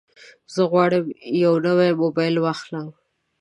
زه 0.53 0.61
غواړم 0.71 1.05
یو 1.43 1.53
نوی 1.65 1.91
موبایل 2.01 2.35
واخلم. 2.39 2.87